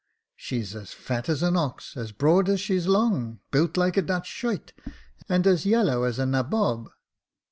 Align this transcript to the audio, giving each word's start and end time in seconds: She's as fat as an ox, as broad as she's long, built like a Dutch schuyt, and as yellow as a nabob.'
She's 0.35 0.73
as 0.75 0.93
fat 0.93 1.29
as 1.29 1.43
an 1.43 1.55
ox, 1.55 1.95
as 1.95 2.11
broad 2.11 2.49
as 2.49 2.59
she's 2.59 2.87
long, 2.87 3.39
built 3.51 3.77
like 3.77 3.97
a 3.97 4.01
Dutch 4.01 4.27
schuyt, 4.27 4.73
and 5.29 5.45
as 5.45 5.63
yellow 5.63 6.05
as 6.05 6.17
a 6.17 6.25
nabob.' 6.25 6.89